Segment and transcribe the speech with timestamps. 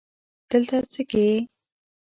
[0.49, 1.37] دلته څه که یې